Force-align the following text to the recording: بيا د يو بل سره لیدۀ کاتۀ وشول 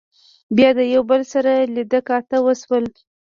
بيا 0.55 0.69
د 0.77 0.79
يو 0.93 1.01
بل 1.11 1.21
سره 1.33 1.51
لیدۀ 1.75 1.99
کاتۀ 2.07 2.37
وشول 2.45 2.85